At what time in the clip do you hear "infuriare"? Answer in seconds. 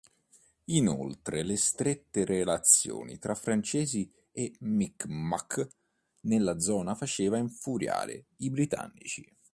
7.37-8.25